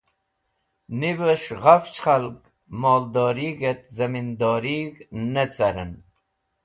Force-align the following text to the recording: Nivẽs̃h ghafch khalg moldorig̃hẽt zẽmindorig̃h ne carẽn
Nivẽs̃h 0.99 1.51
ghafch 1.61 1.97
khalg 2.03 2.37
moldorig̃hẽt 2.81 3.81
zẽmindorig̃h 3.97 4.99
ne 5.33 5.43
carẽn 5.55 5.93